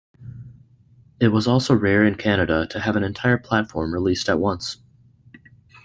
It 1.19 1.27
was 1.27 1.45
also 1.47 1.75
rare 1.75 2.03
in 2.07 2.15
Canada 2.15 2.65
to 2.71 2.79
have 2.79 2.95
an 2.95 3.03
entire 3.03 3.37
platform 3.37 3.93
released 3.93 4.29
at 4.29 4.39
once. 4.39 4.77